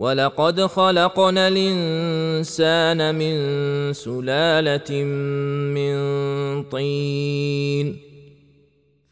[0.00, 3.36] ولقد خلقنا الانسان من
[3.92, 5.04] سلاله
[5.76, 5.96] من
[6.62, 7.96] طين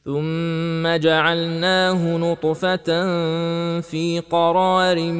[0.04, 2.88] ثم جعلناه نطفه
[3.80, 5.12] في قرار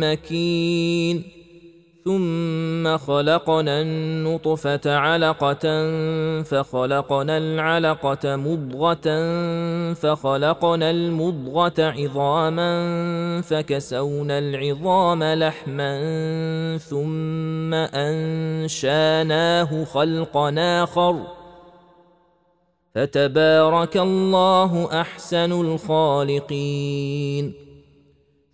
[0.00, 1.35] مكين
[2.06, 5.66] ثم خلقنا النطفة علقة
[6.42, 9.06] فخلقنا العلقة مضغة
[9.94, 12.70] فخلقنا المضغة عظاما
[13.40, 15.98] فكسونا العظام لحما
[16.78, 21.16] ثم أنشأناه خلقا آخر.
[22.94, 27.65] فتبارك الله أحسن الخالقين.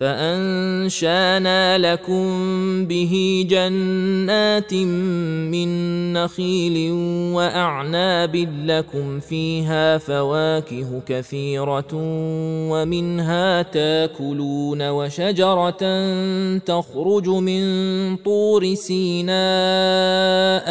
[0.00, 2.26] فأنشأنا لكم
[2.86, 5.68] به جنات من
[6.12, 6.92] نخيل
[7.34, 11.88] وأعناب لكم فيها فواكه كثيرة
[12.70, 15.78] ومنها تاكلون وشجرة
[16.58, 19.36] تخرج من طور سيناء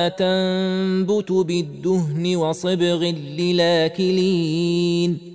[0.09, 3.03] تنبت بالدهن وصبغ
[3.37, 5.34] للاكلين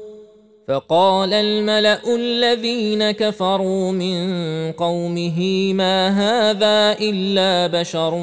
[0.71, 4.21] فقال الملأ الذين كفروا من
[4.71, 8.21] قومه ما هذا إلا بشر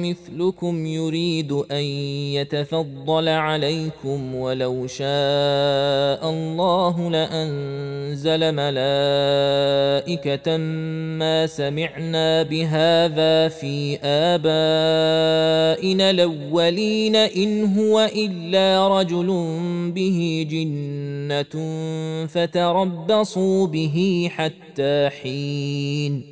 [0.00, 1.84] مثلكم يريد أن
[2.40, 10.56] يتفضل عليكم ولو شاء الله لأنزل ملائكة
[11.20, 19.26] ما سمعنا بهذا في آبائنا الأولين إن هو إلا رجل
[19.94, 21.89] به جنة
[22.26, 26.22] فتربصوا به حتى حين.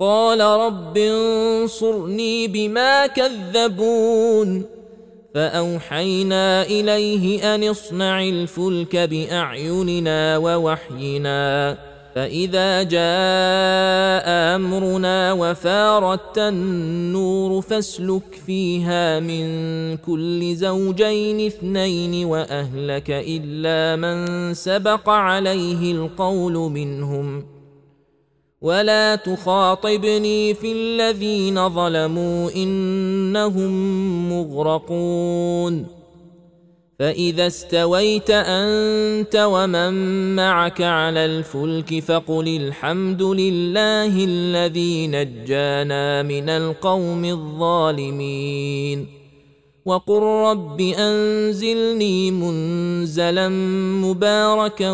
[0.00, 4.64] قال رب انصرني بما كذبون.
[5.34, 11.78] فأوحينا إليه أن اصنع الفلك بأعيننا ووحينا.
[12.14, 19.46] فاذا جاء امرنا وفارت النور فاسلك فيها من
[19.96, 27.46] كل زوجين اثنين واهلك الا من سبق عليه القول منهم
[28.60, 33.72] ولا تخاطبني في الذين ظلموا انهم
[34.32, 36.03] مغرقون
[36.98, 39.92] فإذا استويت أنت ومن
[40.36, 49.06] معك على الفلك فقل الحمد لله الذي نجانا من القوم الظالمين.
[49.84, 53.48] وقل رب أنزلني منزلا
[54.02, 54.90] مباركا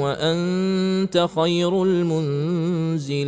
[0.00, 3.24] وأنت خير المنزلين.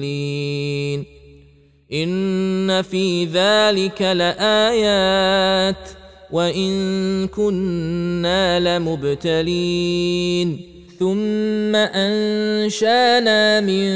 [1.92, 6.05] إن في ذلك لآيات.
[6.30, 13.90] وان كنا لمبتلين ثم انشانا من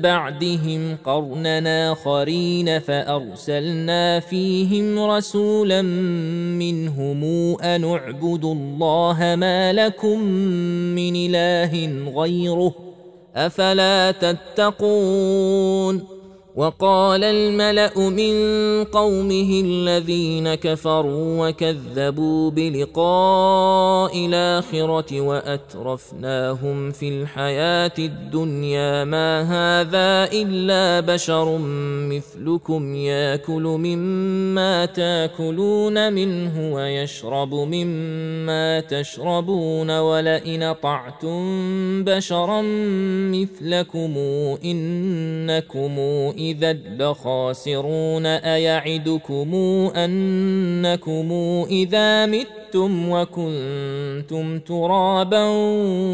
[0.00, 5.82] بعدهم قرننا اخرين فارسلنا فيهم رسولا
[6.62, 7.24] منهم
[7.60, 10.20] ان اعبدوا الله ما لكم
[10.94, 12.74] من اله غيره
[13.36, 16.13] افلا تتقون
[16.56, 18.34] وقال الملأ من
[18.84, 31.58] قومه الذين كفروا وكذبوا بلقاء الآخرة وأترفناهم في الحياة الدنيا ما هذا إلا بشر
[32.08, 41.44] مثلكم ياكل مما تاكلون منه ويشرب مما تشربون ولئن طعتم
[42.04, 42.62] بشرا
[43.32, 44.14] مثلكم
[44.64, 45.98] إنكم
[46.50, 49.54] إذا لخاسرون أيعدكم
[49.96, 51.32] أنكم
[51.70, 52.63] إذا متم
[53.10, 55.44] وكنتم ترابا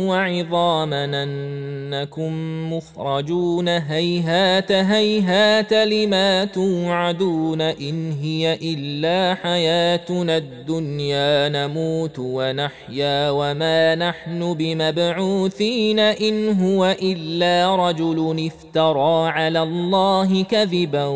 [0.08, 2.32] وعظاما أنكم
[2.72, 15.98] مخرجون هيهات هيهات لما توعدون إن هي إلا حياتنا الدنيا نموت ونحيا وما نحن بمبعوثين
[15.98, 21.06] إن هو إلا رجل افترى على الله كذبا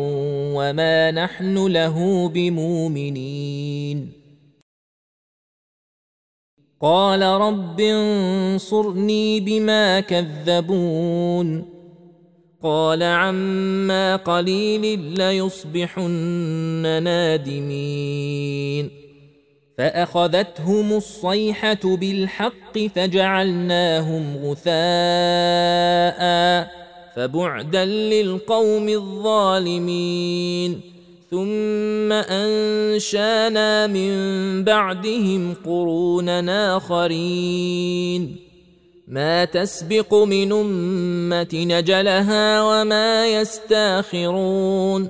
[0.55, 4.14] وما نحن له بمؤمنين.
[6.81, 11.65] قال رب انصرني بما كذبون.
[12.63, 18.89] قال عما قليل ليصبحن نادمين.
[19.77, 24.65] فأخذتهم الصيحة بالحق فجعلناهم غثاء
[27.15, 30.94] فبعدا للقوم الظالمين.
[31.31, 34.13] ثم انشانا من
[34.63, 38.35] بعدهم قرونا اخرين
[39.07, 45.09] ما تسبق من امه نجلها وما يستاخرون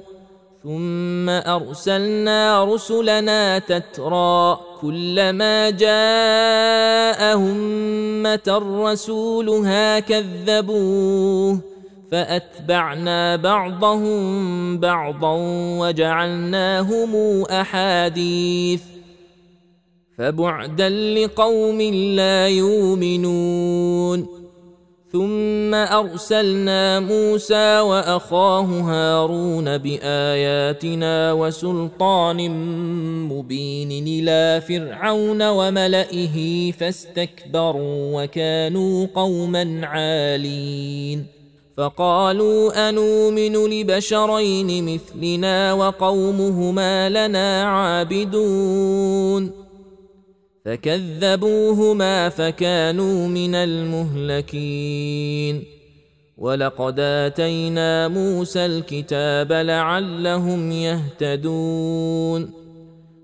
[0.64, 11.75] ثم ارسلنا رسلنا تترى كلما جاء امه رسولها كذبوه
[12.12, 15.36] فأتبعنا بعضهم بعضا
[15.80, 18.82] وجعلناهم أحاديث
[20.18, 24.28] فبعدا لقوم لا يؤمنون
[25.12, 32.50] ثم أرسلنا موسى وأخاه هارون بآياتنا وسلطان
[33.30, 41.35] مبين إلى فرعون وملئه فاستكبروا وكانوا قوما عالين
[41.78, 49.52] فقالوا انومن لبشرين مثلنا وقومهما لنا عابدون.
[50.66, 55.64] فكذبوهما فكانوا من المهلكين.
[56.38, 62.50] ولقد آتينا موسى الكتاب لعلهم يهتدون.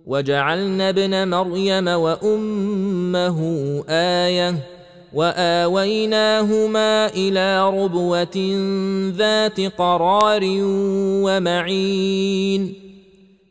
[0.05, 3.39] وجعلنا ابن مريم وأمه
[3.89, 4.80] آية
[5.13, 8.57] وآويناهما إلى ربوة
[9.17, 10.41] ذات قرار
[11.23, 12.73] ومعين.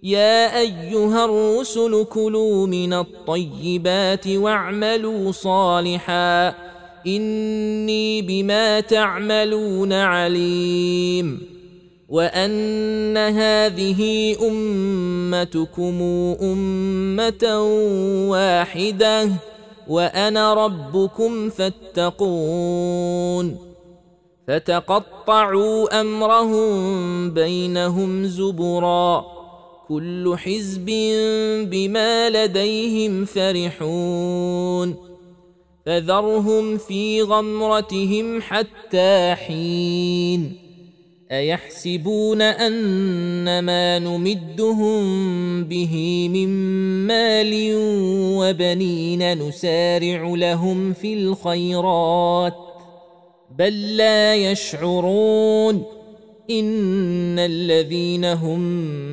[0.02, 6.54] يا أيها الرسل كلوا من الطيبات واعملوا صالحا.
[7.06, 11.40] إني بما تعملون عليم.
[12.08, 16.02] وأن هذه أمتكم
[16.42, 17.62] أمة
[18.30, 19.30] واحدة.
[19.90, 22.96] وأنا ربكم فاتقون
[24.48, 29.26] فتقطعوا أمرهم بينهم زبرا
[29.88, 30.86] كل حزب
[31.70, 34.96] بما لديهم فرحون
[35.86, 40.69] فذرهم في غمرتهم حتى حين
[41.32, 46.48] أيحسبون ان ما نمدهم به من
[47.06, 47.72] مال
[48.38, 52.54] وبنين نسارع لهم في الخيرات
[53.58, 55.99] بل لا يشعرون
[56.50, 58.60] ان الذين هم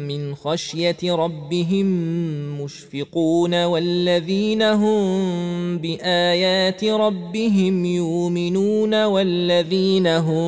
[0.07, 1.85] من خشيه ربهم
[2.61, 10.47] مشفقون والذين هم بايات ربهم يؤمنون والذين هم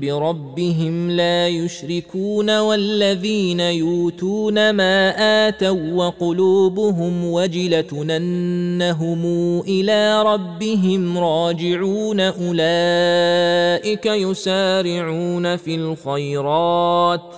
[0.00, 5.08] بربهم لا يشركون والذين يؤتون ما
[5.48, 9.24] اتوا وقلوبهم وجله انهم
[9.60, 17.34] إلى ربهم راجعون اولئك يسارعون في الخير الخيرات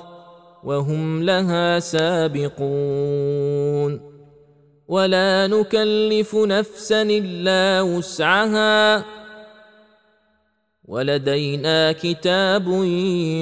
[0.65, 2.57] وهم لها سابقون.
[4.89, 9.05] ولا نكلف نفسا إلا وسعها.
[10.85, 12.69] ولدينا كتاب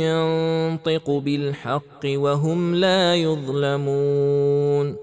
[0.01, 4.97] ينطق بالحق وهم لا يظلمون.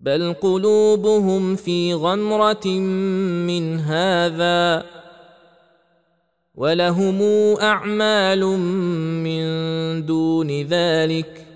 [0.00, 2.66] بل قلوبهم في غمرة
[3.46, 4.93] من هذا.
[6.54, 7.22] ولهم
[7.60, 8.44] أعمال
[9.26, 9.44] من
[10.06, 11.46] دون ذلك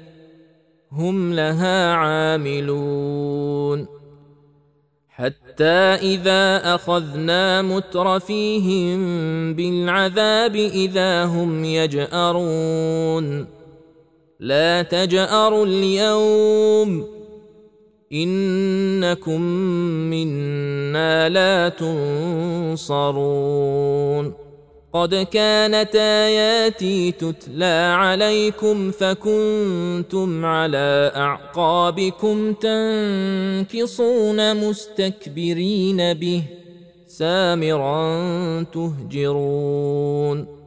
[0.92, 3.86] هم لها عاملون.
[5.08, 5.64] حتى
[6.14, 8.98] إذا أخذنا مترفيهم
[9.54, 13.46] بالعذاب إذا هم يجأرون.
[14.40, 17.06] لا تجأروا اليوم
[18.12, 19.40] إنكم
[20.10, 21.68] منا لا
[22.78, 24.47] تنصرون.
[24.92, 33.88] قد كانت آياتي تتلى عليكم فكنتم على أعقابكم تنكصون
[34.68, 36.42] مستكبرين به
[37.06, 40.58] سامرا تهجرون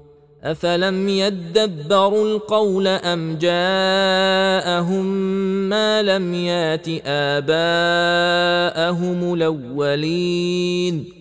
[0.43, 5.05] أفلم يدبروا القول أم جاءهم
[5.69, 7.63] ما لم يات آباءهم
[9.33, 11.20] الأولين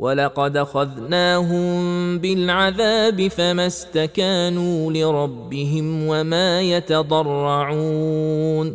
[0.00, 8.74] ولقد اخذناهم بالعذاب فما استكانوا لربهم وما يتضرعون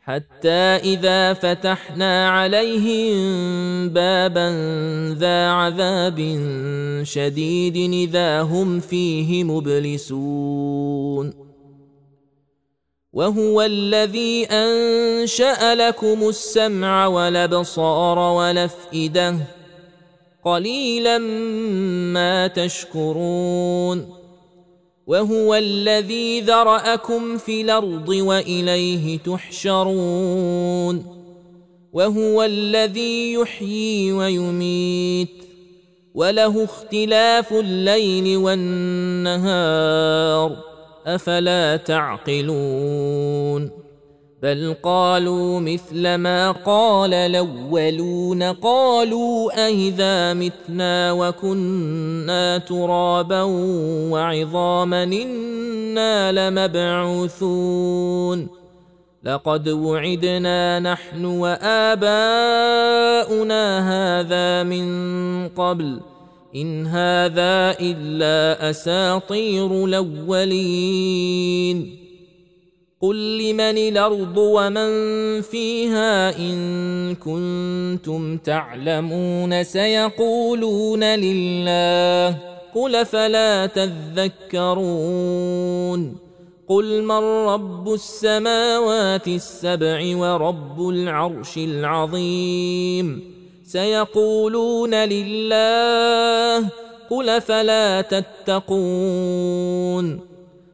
[0.00, 3.14] حتى اذا فتحنا عليهم
[3.88, 4.48] بابا
[5.18, 6.18] ذا عذاب
[7.02, 11.44] شديد اذا هم فيه مبلسون
[13.12, 19.36] وهو الذي انشا لكم السمع والابصار والافئده
[20.44, 21.18] قليلا
[22.12, 24.08] ما تشكرون
[25.06, 31.06] وهو الذي ذرأكم في الأرض وإليه تحشرون
[31.92, 35.28] وهو الذي يحيي ويميت
[36.14, 39.94] وله اختلاف الليل والنهار
[41.06, 43.83] أفلا تعقلون
[44.44, 53.42] بل قالوا مثل ما قال الاولون قالوا أإذا متنا وكنا ترابا
[54.12, 58.48] وعظاما أنا لمبعوثون
[59.24, 62.04] لقد وعدنا نحن واباؤنا
[64.20, 66.00] هذا من قبل
[66.56, 71.24] ان هذا الا اساطير الاولين
[73.04, 74.90] قل لمن الأرض ومن
[75.40, 82.38] فيها ان كنتم تعلمون سيقولون لله
[82.74, 83.66] قل فلا
[84.46, 85.04] تذكرون
[86.68, 93.34] قل من رب السماوات السبع ورب العرش العظيم
[93.64, 96.68] سيقولون لله
[97.10, 99.54] قل فلا تتقون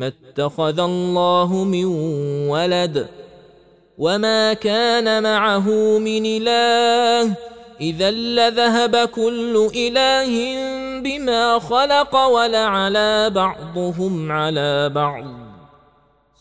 [0.00, 1.84] ما اتخذ الله من
[2.48, 3.06] ولد
[3.98, 7.36] وما كان معه من إله
[7.80, 10.32] إذا لذهب كل إله
[11.00, 15.24] بما خلق ولعلى بعضهم على بعض.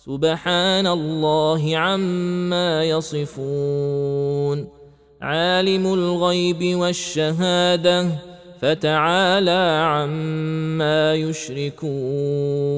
[0.06, 4.68] سبحان الله عما يصفون.
[5.22, 8.08] عالم الغيب والشهادة
[8.62, 12.70] فتعالى عما يشركون.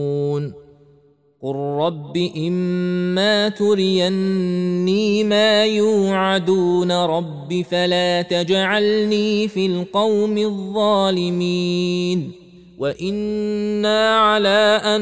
[1.43, 12.31] قل رب اما تريني ما يوعدون رب فلا تجعلني في القوم الظالمين
[12.77, 15.01] وأنا على ان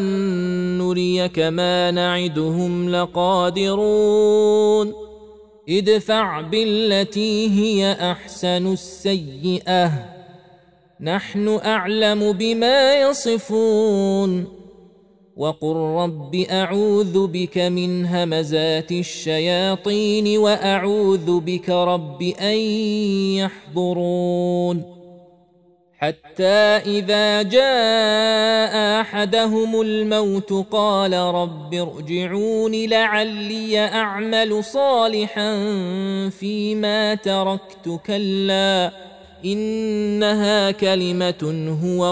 [0.77, 4.93] نريك ما نعدهم لقادرون
[5.69, 9.91] ادفع بالتي هي احسن السيئه
[11.01, 14.58] نحن اعلم بما يصفون
[15.39, 22.57] وقل رب اعوذ بك من همزات الشياطين واعوذ بك رب ان
[23.39, 24.83] يحضرون
[25.97, 26.43] حتى
[26.99, 35.53] اذا جاء احدهم الموت قال رب ارجعون لعلي اعمل صالحا
[36.29, 38.91] فيما تركت كلا
[39.45, 42.11] انها كلمه هو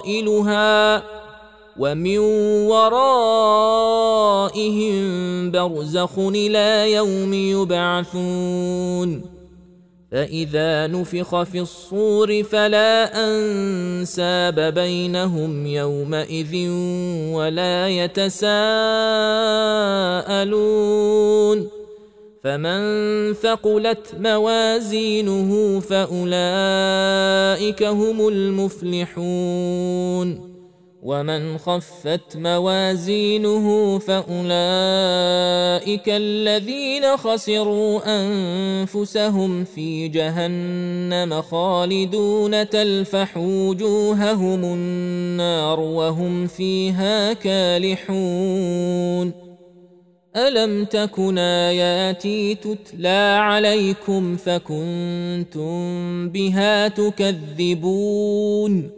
[0.00, 0.38] قائلها
[1.78, 2.18] ومن
[2.68, 4.96] ورائهم
[5.50, 9.22] برزخ إلى يوم يبعثون.
[10.12, 16.68] فإذا نفخ في الصور فلا أنساب بينهم يومئذ
[17.32, 18.68] ولا يتساءلون.
[22.44, 22.80] فمن
[23.34, 30.47] ثقلت موازينه فأولئك هم المفلحون.
[31.02, 34.48] ومن خفت موازينه فأولئك
[36.08, 49.32] الذين خسروا أنفسهم في جهنم خالدون تلفح وجوههم النار وهم فيها كالحون.
[50.36, 58.97] ألم تكن آياتي تتلى عليكم فكنتم بها تكذبون؟